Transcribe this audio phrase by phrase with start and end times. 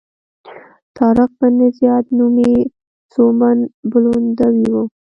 [0.97, 2.53] طارق بن زیاد نومي
[3.13, 3.57] سوبمن
[3.91, 4.75] بولندوی و.